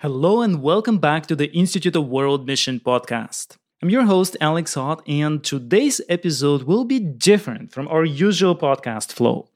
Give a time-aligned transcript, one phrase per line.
[0.00, 3.56] Hello and welcome back to the Institute of World Mission podcast.
[3.82, 9.10] I'm your host, Alex Hott, and today's episode will be different from our usual podcast
[9.10, 9.48] flow.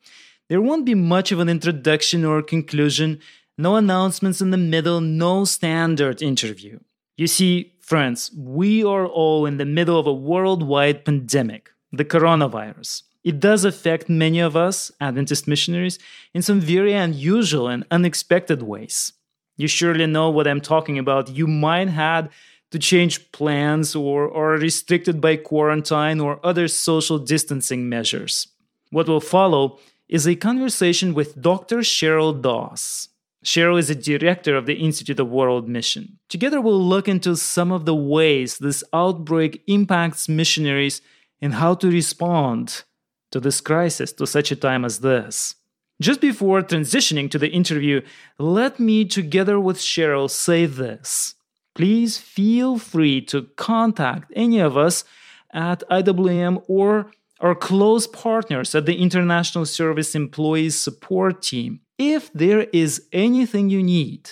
[0.48, 3.20] There won't be much of an introduction or conclusion,
[3.58, 6.78] no announcements in the middle, no standard interview.
[7.18, 13.02] You see, friends, we are all in the middle of a worldwide pandemic, the coronavirus.
[13.24, 15.98] It does affect many of us, Adventist missionaries,
[16.32, 19.12] in some very unusual and unexpected ways.
[19.60, 21.28] You surely know what I'm talking about.
[21.28, 22.30] You might had
[22.70, 28.48] to change plans or are restricted by quarantine or other social distancing measures.
[28.90, 29.78] What will follow
[30.08, 31.78] is a conversation with Dr.
[31.78, 33.08] Cheryl Doss.
[33.44, 36.18] Cheryl is a director of the Institute of World Mission.
[36.28, 41.02] Together, we'll look into some of the ways this outbreak impacts missionaries
[41.40, 42.82] and how to respond
[43.30, 45.54] to this crisis, to such a time as this.
[46.00, 48.00] Just before transitioning to the interview,
[48.38, 51.34] let me, together with Cheryl, say this.
[51.74, 55.04] Please feel free to contact any of us
[55.52, 62.62] at IWM or our close partners at the International Service Employees Support Team if there
[62.72, 64.30] is anything you need.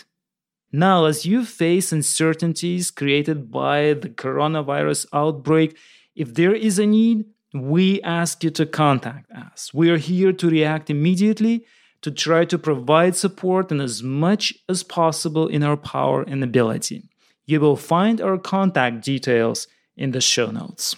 [0.73, 5.77] Now, as you face uncertainties created by the coronavirus outbreak,
[6.15, 9.73] if there is a need, we ask you to contact us.
[9.73, 11.65] We are here to react immediately,
[12.03, 17.09] to try to provide support and as much as possible in our power and ability.
[17.47, 20.97] You will find our contact details in the show notes.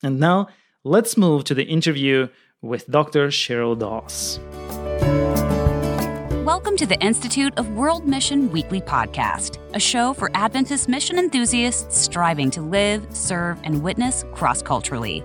[0.00, 0.48] And now,
[0.84, 2.28] let's move to the interview
[2.62, 3.28] with Dr.
[3.28, 4.38] Cheryl Doss.
[6.46, 11.98] Welcome to the Institute of World Mission Weekly Podcast, a show for Adventist mission enthusiasts
[11.98, 15.24] striving to live, serve, and witness cross culturally.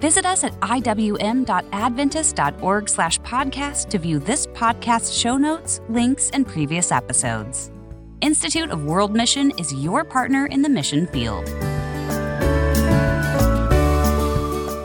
[0.00, 6.92] Visit us at iwm.adventist.org slash podcast to view this podcast show notes, links, and previous
[6.92, 7.72] episodes.
[8.20, 11.46] Institute of World Mission is your partner in the mission field.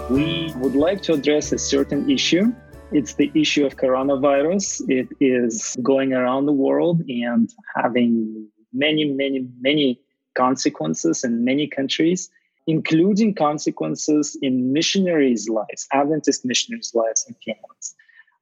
[0.10, 2.52] We would like to address a certain issue.
[2.92, 4.90] It's the issue of coronavirus.
[4.90, 10.02] It is going around the world and having many, many, many
[10.36, 12.32] consequences in many countries
[12.68, 17.96] including consequences in missionaries' lives, Adventist missionaries' lives and families.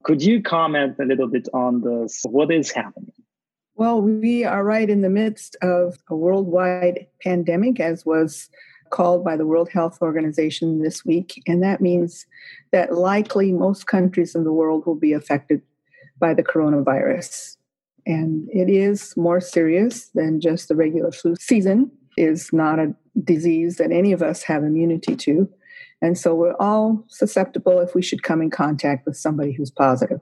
[0.04, 2.22] Could you comment a little bit on this?
[2.24, 3.14] What is happening?
[3.76, 8.50] Well, we are right in the midst of a worldwide pandemic, as was
[8.92, 11.42] called by the World Health Organization this week.
[11.48, 12.26] And that means
[12.72, 15.62] that likely most countries in the world will be affected
[16.20, 17.58] by the coronavirus.
[18.06, 22.94] And it is more serious than just the regular flu season is not a
[23.24, 25.50] disease that any of us have immunity to.
[26.02, 30.20] And so we're all susceptible if we should come in contact with somebody who's positive.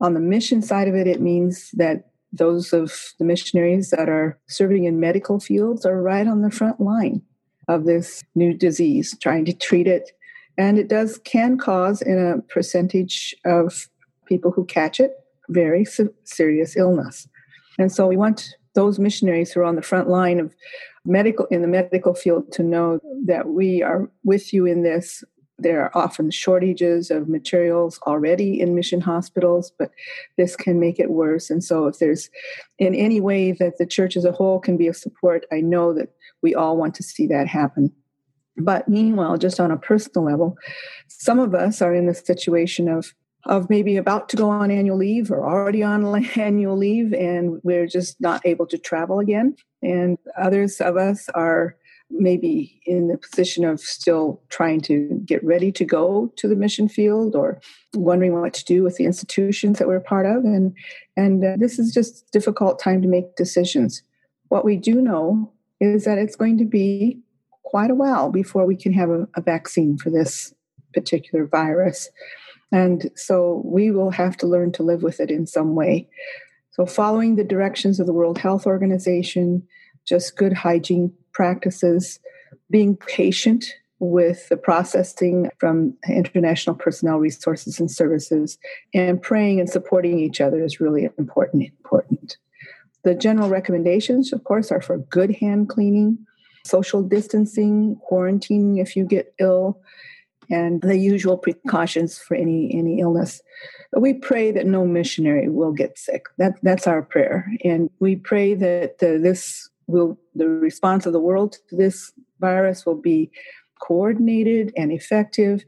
[0.00, 4.38] On the mission side of it, it means that those of the missionaries that are
[4.48, 7.22] serving in medical fields are right on the front line
[7.68, 10.10] of this new disease, trying to treat it.
[10.58, 13.88] And it does can cause in a percentage of
[14.26, 15.12] people who catch it
[15.48, 15.84] very
[16.24, 17.28] serious illness.
[17.78, 20.54] And so we want those missionaries who are on the front line of
[21.04, 25.24] medical in the medical field to know that we are with you in this.
[25.58, 29.90] There are often shortages of materials already in mission hospitals but
[30.36, 31.50] this can make it worse.
[31.50, 32.30] And so if there's
[32.78, 35.92] in any way that the church as a whole can be of support i know
[35.92, 36.08] that
[36.42, 37.92] we all want to see that happen.
[38.56, 40.56] But meanwhile just on a personal level
[41.08, 43.14] some of us are in the situation of
[43.46, 47.86] of maybe about to go on annual leave or already on annual leave and we're
[47.86, 49.56] just not able to travel again.
[49.82, 51.76] And others of us are
[52.10, 56.88] maybe in the position of still trying to get ready to go to the mission
[56.88, 57.60] field or
[57.94, 60.44] wondering what to do with the institutions that we're part of.
[60.44, 60.74] And
[61.16, 64.02] and uh, this is just difficult time to make decisions.
[64.48, 67.18] What we do know is that it's going to be
[67.62, 70.54] quite a while before we can have a, a vaccine for this
[70.92, 72.10] particular virus
[72.72, 76.08] and so we will have to learn to live with it in some way.
[76.70, 79.62] So, following the directions of the World Health Organization,
[80.06, 82.18] just good hygiene practices,
[82.70, 83.66] being patient
[83.98, 88.58] with the processing from international personnel resources and services,
[88.94, 91.62] and praying and supporting each other is really important.
[91.62, 92.38] important.
[93.04, 96.18] The general recommendations, of course, are for good hand cleaning,
[96.64, 99.80] social distancing, quarantining if you get ill,
[100.52, 103.40] and the usual precautions for any any illness.
[103.90, 106.26] But we pray that no missionary will get sick.
[106.38, 111.20] That that's our prayer, and we pray that uh, this will the response of the
[111.20, 113.30] world to this virus will be
[113.80, 115.64] coordinated and effective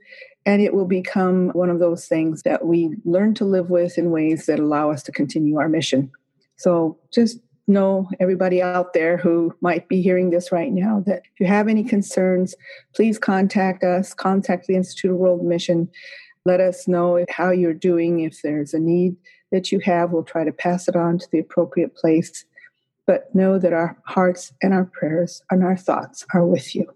[0.47, 4.11] and it will become one of those things that we learn to live with in
[4.11, 6.11] ways that allow us to continue our mission
[6.57, 11.41] so just know everybody out there who might be hearing this right now that if
[11.41, 12.55] you have any concerns,
[12.95, 15.89] please contact us, contact the Institute of World Mission.
[16.45, 18.21] Let us know how you're doing.
[18.21, 19.17] If there's a need
[19.51, 22.45] that you have, we'll try to pass it on to the appropriate place.
[23.07, 26.87] But know that our hearts and our prayers and our thoughts are with you.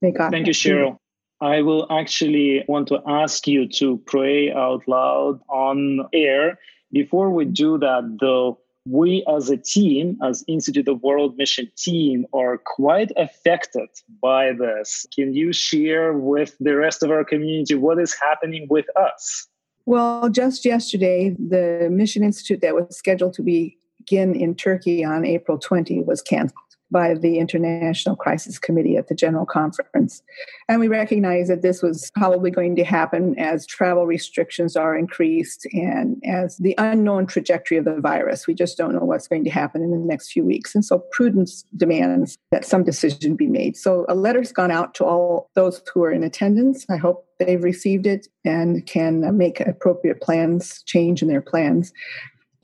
[0.00, 0.30] May God.
[0.30, 0.98] Thank you, Cheryl.
[1.40, 6.58] I will actually want to ask you to pray out loud on air.
[6.92, 12.26] Before we do that, though, we as a team, as Institute of World Mission team,
[12.34, 13.88] are quite affected
[14.22, 15.06] by this.
[15.14, 19.46] Can you share with the rest of our community what is happening with us?
[19.86, 25.58] Well, just yesterday, the Mission Institute that was scheduled to begin in Turkey on April
[25.58, 26.58] 20 was canceled
[26.94, 30.22] by the International Crisis Committee at the General Conference.
[30.68, 35.66] And we recognize that this was probably going to happen as travel restrictions are increased
[35.72, 38.46] and as the unknown trajectory of the virus.
[38.46, 40.72] We just don't know what's going to happen in the next few weeks.
[40.72, 43.76] And so prudence demands that some decision be made.
[43.76, 46.86] So a letter's gone out to all those who are in attendance.
[46.88, 51.92] I hope they've received it and can make appropriate plans, change in their plans.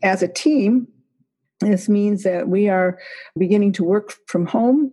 [0.05, 0.87] As a team,
[1.61, 2.99] this means that we are
[3.39, 4.93] beginning to work from home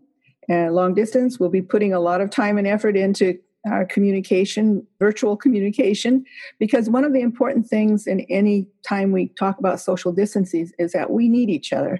[0.49, 1.39] and long distance.
[1.39, 6.23] We'll be putting a lot of time and effort into our communication, virtual communication,
[6.59, 10.91] because one of the important things in any time we talk about social distances is
[10.93, 11.99] that we need each other.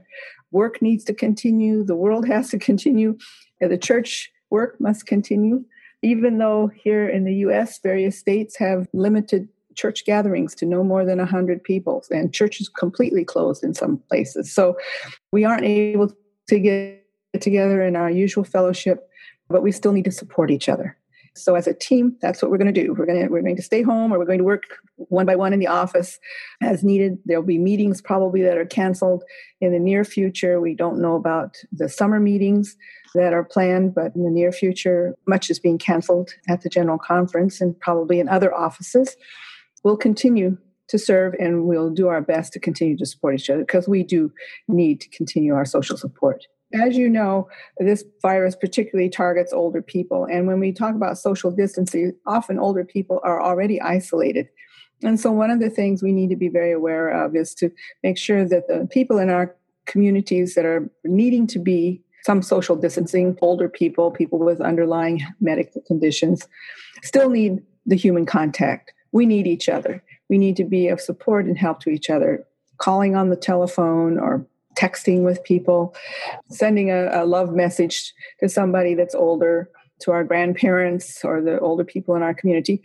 [0.52, 3.18] Work needs to continue, the world has to continue,
[3.60, 5.64] the church work must continue.
[6.04, 11.06] Even though here in the US, various states have limited church gatherings to no more
[11.06, 14.54] than 100 people, and churches completely closed in some places.
[14.54, 14.76] So
[15.32, 16.12] we aren't able
[16.50, 17.06] to get
[17.40, 19.10] together in our usual fellowship,
[19.48, 20.98] but we still need to support each other.
[21.36, 22.96] So as a team, that's what we're going to do.
[22.96, 24.64] We're going to we're going to stay home, or we're going to work
[24.96, 26.20] one by one in the office
[26.62, 27.20] as needed.
[27.26, 29.24] There'll be meetings probably that are canceled
[29.62, 30.60] in the near future.
[30.60, 32.76] We don't know about the summer meetings
[33.14, 36.98] that are planned, but in the near future, much is being canceled at the general
[36.98, 39.16] conference and probably in other offices
[39.88, 40.58] we'll continue
[40.90, 44.04] to serve and we'll do our best to continue to support each other because we
[44.04, 44.30] do
[44.68, 46.46] need to continue our social support.
[46.74, 47.48] As you know,
[47.78, 50.28] this virus particularly targets older people.
[50.30, 54.50] And when we talk about social distancing, often older people are already isolated.
[55.04, 57.72] And so, one of the things we need to be very aware of is to
[58.04, 59.56] make sure that the people in our
[59.86, 65.82] communities that are needing to be some social distancing, older people, people with underlying medical
[65.88, 66.46] conditions,
[67.04, 70.04] still need the human contact we need each other.
[70.30, 72.46] We need to be of support and help to each other.
[72.78, 74.46] Calling on the telephone or
[74.78, 75.96] texting with people,
[76.50, 79.70] sending a, a, love message to somebody that's older,
[80.00, 82.82] to our grandparents or the older people in our community.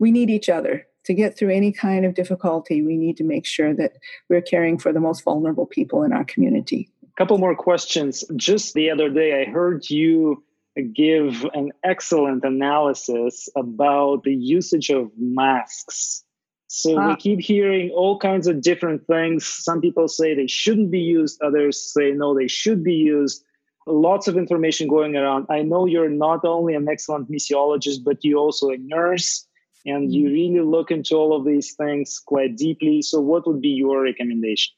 [0.00, 2.82] We need each other to get through any kind of difficulty.
[2.82, 3.92] We need to make sure that
[4.28, 6.90] we're caring for the most vulnerable people in our community.
[7.04, 8.24] A couple more questions.
[8.36, 10.42] Just the other day, I heard you
[10.82, 16.24] give an excellent analysis about the usage of masks.
[16.68, 17.16] So we ah.
[17.16, 19.46] keep hearing all kinds of different things.
[19.46, 23.42] Some people say they shouldn't be used, others say no, they should be used.
[23.86, 25.46] Lots of information going around.
[25.48, 29.46] I know you're not only an excellent missiologist, but you're also a nurse
[29.86, 30.32] and you mm-hmm.
[30.34, 33.00] really look into all of these things quite deeply.
[33.02, 34.74] So, what would be your recommendation?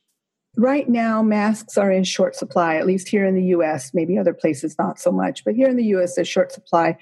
[0.57, 4.35] Right now, masks are in short supply, at least here in the US, maybe other
[4.35, 6.97] places not so much, but here in the US, there's short supply.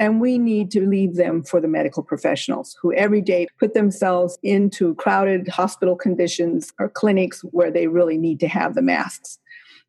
[0.00, 4.38] And we need to leave them for the medical professionals who every day put themselves
[4.42, 9.38] into crowded hospital conditions or clinics where they really need to have the masks.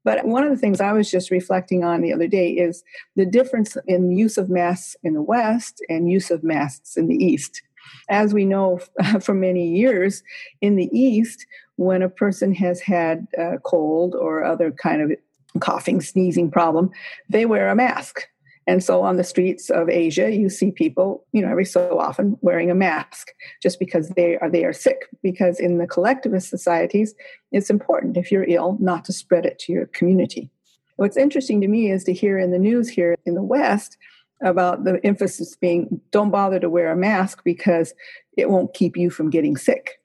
[0.04, 2.84] But one of the things I was just reflecting on the other day is
[3.16, 7.16] the difference in use of masks in the West and use of masks in the
[7.16, 7.62] East.
[8.10, 8.80] As we know
[9.22, 10.24] for many years,
[10.60, 11.46] in the East,
[11.82, 15.12] when a person has had a cold or other kind of
[15.60, 16.92] coughing, sneezing problem,
[17.28, 18.28] they wear a mask.
[18.68, 22.38] And so on the streets of Asia, you see people, you know, every so often
[22.42, 23.30] wearing a mask
[23.64, 25.08] just because they are they are sick.
[25.24, 27.16] Because in the collectivist societies,
[27.52, 30.52] it's important if you're ill not to spread it to your community.
[30.98, 33.98] What's interesting to me is to hear in the news here in the West
[34.44, 37.96] about the emphasis being don't bother to wear a mask because
[38.38, 40.01] it won't keep you from getting sick.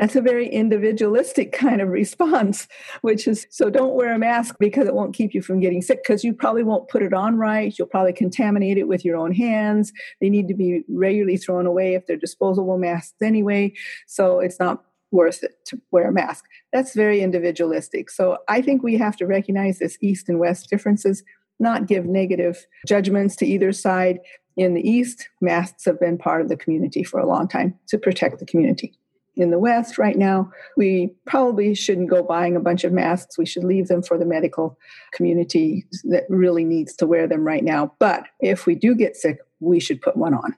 [0.00, 2.66] That's a very individualistic kind of response,
[3.02, 6.02] which is so don't wear a mask because it won't keep you from getting sick
[6.02, 7.78] because you probably won't put it on right.
[7.78, 9.92] You'll probably contaminate it with your own hands.
[10.22, 13.74] They need to be regularly thrown away if they're disposable masks anyway.
[14.06, 16.46] So it's not worth it to wear a mask.
[16.72, 18.08] That's very individualistic.
[18.08, 21.22] So I think we have to recognize this East and West differences,
[21.58, 24.20] not give negative judgments to either side.
[24.56, 27.98] In the East, masks have been part of the community for a long time to
[27.98, 28.94] protect the community.
[29.36, 33.38] In the West right now, we probably shouldn't go buying a bunch of masks.
[33.38, 34.78] We should leave them for the medical
[35.12, 37.92] community that really needs to wear them right now.
[37.98, 40.54] But if we do get sick, we should put one on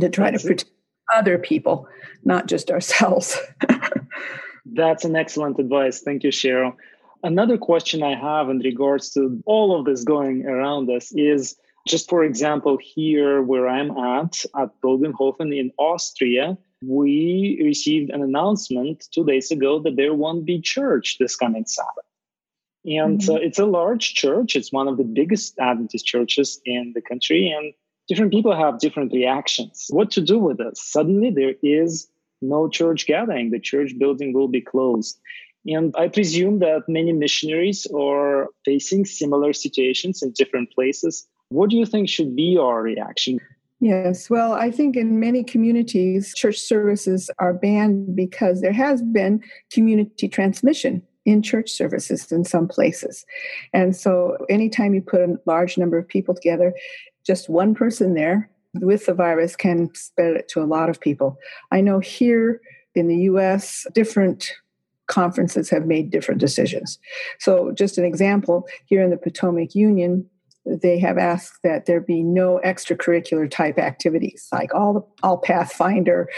[0.00, 1.16] to try That's to protect it.
[1.16, 1.88] other people,
[2.24, 3.38] not just ourselves.
[4.66, 6.00] That's an excellent advice.
[6.00, 6.74] Thank you, Cheryl.
[7.22, 11.56] Another question I have in regards to all of this going around us is
[11.86, 16.56] just for example, here where I'm at, at Bogenhofen in Austria,
[16.86, 22.04] we received an announcement two days ago that there won't be church this coming Sabbath.
[22.84, 23.34] And mm-hmm.
[23.34, 24.56] uh, it's a large church.
[24.56, 27.50] It's one of the biggest Adventist churches in the country.
[27.50, 27.72] And
[28.08, 29.86] different people have different reactions.
[29.88, 30.82] What to do with this?
[30.82, 32.08] Suddenly there is
[32.42, 33.50] no church gathering.
[33.50, 35.18] The church building will be closed.
[35.66, 41.26] And I presume that many missionaries are facing similar situations in different places.
[41.48, 43.40] What do you think should be our reaction?
[43.84, 49.42] Yes, well, I think in many communities, church services are banned because there has been
[49.70, 53.26] community transmission in church services in some places.
[53.74, 56.72] And so, anytime you put a large number of people together,
[57.26, 61.36] just one person there with the virus can spread it to a lot of people.
[61.70, 62.62] I know here
[62.94, 64.50] in the US, different
[65.08, 66.98] conferences have made different decisions.
[67.38, 70.24] So, just an example here in the Potomac Union,
[70.66, 76.28] they have asked that there be no extracurricular type activities like all the all pathfinder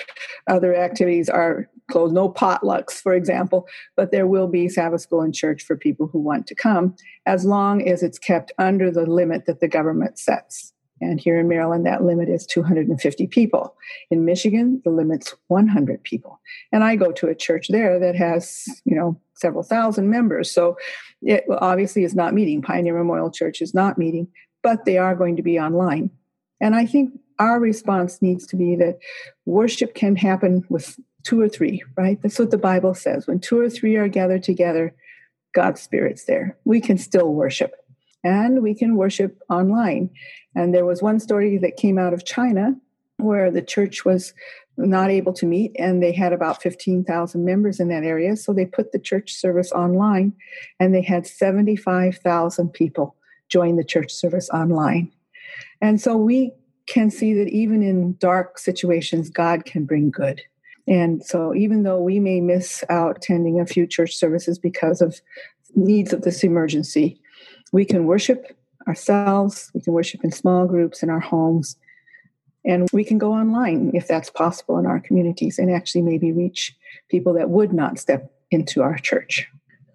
[0.49, 3.67] other activities are closed no potlucks for example
[3.97, 6.95] but there will be sabbath school and church for people who want to come
[7.27, 11.49] as long as it's kept under the limit that the government sets and here in
[11.49, 13.77] Maryland, that limit is 250 people.
[14.11, 16.41] In Michigan, the limit's 100 people.
[16.73, 20.51] And I go to a church there that has, you know, several thousand members.
[20.51, 20.77] So
[21.23, 22.63] it obviously is not meeting.
[22.63, 24.29] Pioneer Memorial Church is not meeting,
[24.63, 26.11] but they are going to be online.
[26.61, 28.99] And I think our response needs to be that
[29.45, 32.21] worship can happen with two or three, right?
[32.23, 33.27] That's what the Bible says.
[33.27, 34.95] When two or three are gathered together,
[35.55, 36.57] God's Spirit's there.
[36.65, 37.75] We can still worship
[38.27, 40.11] and we can worship online.
[40.57, 42.75] And there was one story that came out of China
[43.19, 44.35] where the church was
[44.77, 48.37] not able to meet and they had about 15,000 members in that area.
[48.37, 50.33] So they put the church service online
[50.81, 53.15] and they had 75,000 people
[53.49, 55.13] join the church service online.
[55.81, 56.53] And so we
[56.87, 60.43] can see that even in dark situations, God can bring good.
[60.89, 65.21] And so even though we may miss out attending a few church services because of
[65.77, 67.21] needs of this emergency,
[67.73, 71.77] we can worship ourselves, we can worship in small groups in our homes,
[72.65, 76.75] and we can go online if that's possible in our communities and actually maybe reach
[77.09, 79.47] people that would not step into our church.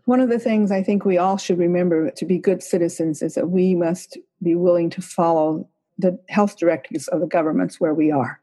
[0.05, 3.35] One of the things I think we all should remember to be good citizens is
[3.35, 5.67] that we must be willing to follow
[5.97, 8.41] the health directives of the governments where we are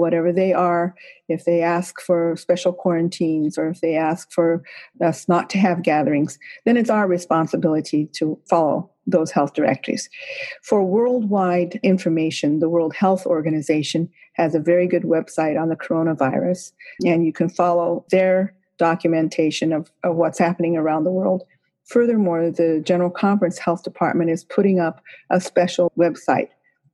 [0.00, 0.94] whatever they are,
[1.28, 4.62] if they ask for special quarantines or if they ask for
[5.00, 10.08] us not to have gatherings, then it's our responsibility to follow those health directives.
[10.62, 16.72] For worldwide information, the World Health Organization has a very good website on the coronavirus,
[17.04, 21.44] and you can follow their documentation of, of what's happening around the world.
[21.84, 26.48] Furthermore, the General Conference Health Department is putting up a special website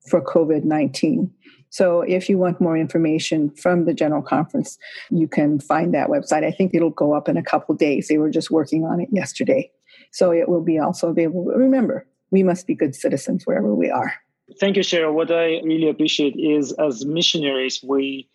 [0.08, 1.30] for COVID 19.
[1.70, 4.78] So if you want more information from the general conference,
[5.10, 6.44] you can find that website.
[6.44, 8.08] I think it'll go up in a couple days.
[8.08, 9.70] They were just working on it yesterday.
[10.12, 11.44] So it will be also available.
[11.46, 14.14] Remember, we must be good citizens wherever we are.
[14.60, 15.12] Thank you, Cheryl.
[15.12, 18.28] What I really appreciate is as missionaries, we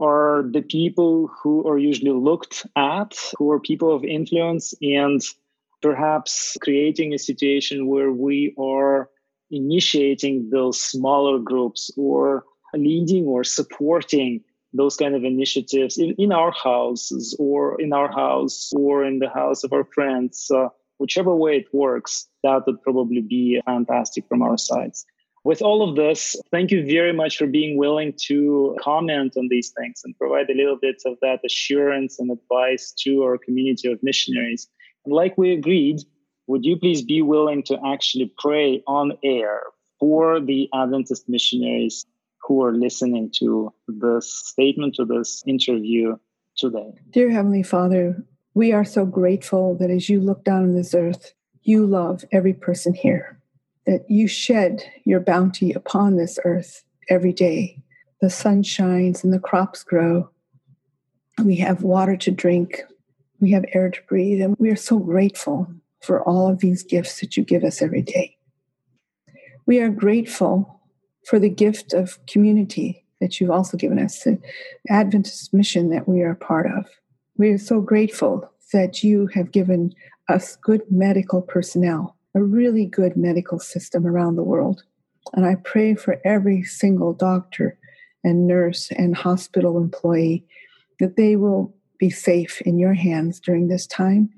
[0.00, 5.20] are the people who are usually looked at, who are people of influence, and
[5.82, 9.10] perhaps creating a situation where we are
[9.50, 12.44] initiating those smaller groups or
[12.74, 18.72] leading or supporting those kind of initiatives in, in our houses or in our house
[18.76, 23.22] or in the house of our friends, uh, whichever way it works, that would probably
[23.22, 25.06] be fantastic from our sides.
[25.44, 29.72] With all of this, thank you very much for being willing to comment on these
[29.78, 34.02] things and provide a little bit of that assurance and advice to our community of
[34.02, 34.68] missionaries.
[35.06, 36.00] And like we agreed,
[36.48, 39.62] would you please be willing to actually pray on air
[39.98, 42.04] for the Adventist missionaries
[42.48, 46.16] who are listening to this statement, to this interview
[46.56, 46.90] today.
[47.10, 48.24] Dear Heavenly Father,
[48.54, 52.54] we are so grateful that as you look down on this earth, you love every
[52.54, 53.38] person here,
[53.84, 57.82] that you shed your bounty upon this earth every day.
[58.22, 60.30] The sun shines and the crops grow.
[61.44, 62.82] We have water to drink.
[63.40, 64.40] We have air to breathe.
[64.40, 65.68] And we are so grateful
[66.00, 68.36] for all of these gifts that you give us every day.
[69.66, 70.77] We are grateful
[71.28, 74.38] for the gift of community, that you've also given us, the
[74.88, 76.86] Adventist mission that we are a part of.
[77.36, 79.94] We are so grateful that you have given
[80.30, 84.84] us good medical personnel, a really good medical system around the world.
[85.34, 87.78] And I pray for every single doctor
[88.24, 90.46] and nurse and hospital employee
[90.98, 94.30] that they will be safe in your hands during this time,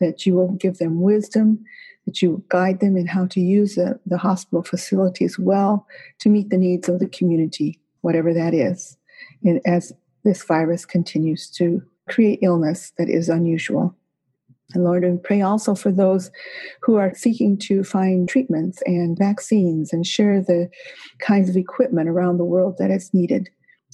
[0.00, 1.64] that you will give them wisdom,
[2.06, 5.86] that you guide them in how to use the, the hospital facilities well
[6.20, 8.96] to meet the needs of the community, whatever that is,
[9.42, 9.92] and as
[10.24, 13.94] this virus continues to create illness that is unusual.
[14.72, 16.30] And Lord, we pray also for those
[16.82, 20.68] who are seeking to find treatments and vaccines and share the
[21.20, 23.48] kinds of equipment around the world that is needed.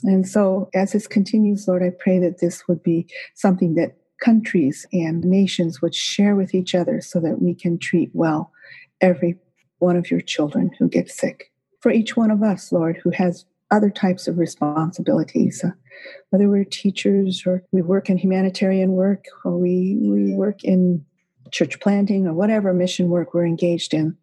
[0.05, 4.87] And so, as this continues, Lord, I pray that this would be something that countries
[4.93, 8.53] and nations would share with each other so that we can treat well
[9.00, 9.37] every
[9.79, 11.50] one of your children who gets sick.
[11.81, 15.71] For each one of us, Lord, who has other types of responsibilities, uh,
[16.31, 21.05] whether we're teachers or we work in humanitarian work or we, we work in
[21.50, 24.17] church planting or whatever mission work we're engaged in.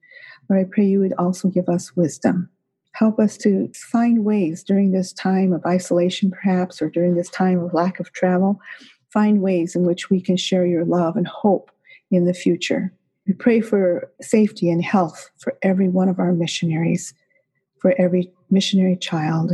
[0.49, 2.49] Lord, I pray you would also give us wisdom.
[2.93, 7.59] Help us to find ways during this time of isolation, perhaps, or during this time
[7.59, 8.59] of lack of travel,
[9.11, 11.71] find ways in which we can share your love and hope
[12.11, 12.93] in the future.
[13.25, 17.13] We pray for safety and health for every one of our missionaries,
[17.79, 19.53] for every missionary child,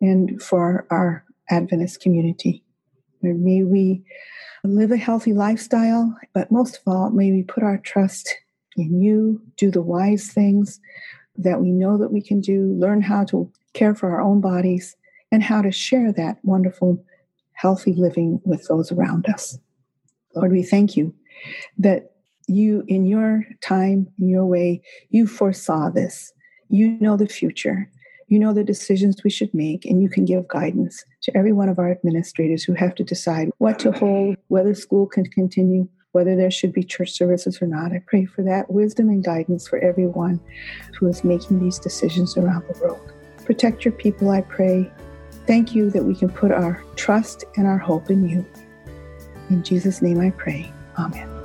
[0.00, 2.62] and for our Adventist community.
[3.22, 4.02] May we
[4.64, 8.34] live a healthy lifestyle, but most of all, may we put our trust
[8.76, 10.80] in you, do the wise things
[11.36, 14.96] that we know that we can do, learn how to care for our own bodies,
[15.30, 17.02] and how to share that wonderful,
[17.58, 19.58] healthy living with those around us.
[20.34, 21.12] Lord, we thank you
[21.76, 22.12] that
[22.46, 26.32] you, in your time, in your way, you foresaw this.
[26.68, 27.90] You know the future.
[28.28, 31.68] You know the decisions we should make, and you can give guidance to every one
[31.68, 36.36] of our administrators who have to decide what to hold, whether school can continue, whether
[36.36, 37.92] there should be church services or not.
[37.92, 40.40] I pray for that wisdom and guidance for everyone
[40.98, 43.12] who is making these decisions around the world.
[43.44, 44.90] Protect your people, I pray.
[45.48, 48.44] Thank you that we can put our trust and our hope in you.
[49.48, 50.70] In Jesus' name I pray.
[50.98, 51.37] Amen.